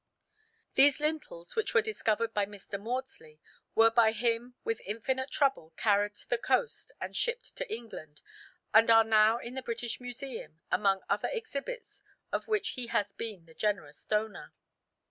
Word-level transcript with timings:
These 0.73 0.99
lintels, 0.99 1.55
which 1.55 1.75
were 1.75 1.81
discovered 1.83 2.33
by 2.33 2.47
Mr. 2.47 2.81
Maudslay, 2.81 3.37
were 3.75 3.91
by 3.91 4.13
him 4.13 4.55
with 4.63 4.81
infinite 4.83 5.29
trouble 5.29 5.75
carried 5.77 6.15
to 6.15 6.27
the 6.27 6.39
coast 6.39 6.91
and 6.99 7.15
shipped 7.15 7.55
to 7.57 7.71
England, 7.71 8.23
and 8.73 8.89
are 8.89 9.03
now 9.03 9.37
in 9.37 9.53
the 9.53 9.61
British 9.61 10.01
Museum 10.01 10.59
among 10.71 11.03
other 11.07 11.29
exhibits 11.31 12.01
of 12.31 12.47
which 12.47 12.69
he 12.69 12.87
has 12.87 13.13
been 13.13 13.45
the 13.45 13.53
generous 13.53 14.03
donor. 14.03 14.55